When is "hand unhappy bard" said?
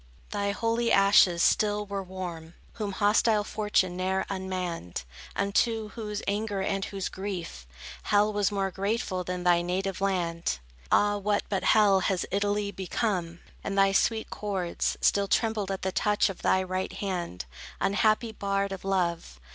16.93-18.71